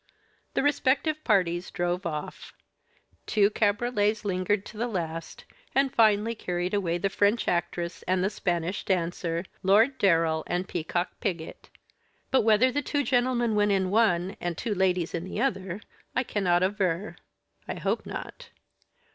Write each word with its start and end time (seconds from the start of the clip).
The 0.55 0.63
respective 0.63 1.23
parties 1.23 1.69
drove 1.69 2.07
off. 2.07 2.53
Two 3.27 3.51
cabriolets 3.51 4.25
lingered 4.25 4.65
to 4.65 4.77
the 4.77 4.87
last, 4.87 5.45
and 5.75 5.93
finally 5.93 6.33
carried 6.33 6.73
away 6.73 6.97
the 6.97 7.07
French 7.07 7.47
actress 7.47 8.01
and 8.07 8.23
the 8.23 8.31
Spanish 8.31 8.83
dancer, 8.83 9.45
Lord 9.61 9.99
Darrell, 9.99 10.43
and 10.47 10.67
Peacock 10.67 11.09
Piggott; 11.19 11.69
but 12.31 12.41
whether 12.41 12.71
the 12.71 12.81
two 12.81 13.03
gentlemen 13.03 13.53
went 13.53 13.71
in 13.73 13.91
one 13.91 14.35
and 14.41 14.57
two 14.57 14.73
ladies 14.73 15.13
in 15.13 15.23
the 15.23 15.39
other 15.39 15.81
I 16.15 16.23
cannot 16.23 16.63
aver. 16.63 17.15
I 17.67 17.75
hope 17.75 18.03
not. 18.07 18.49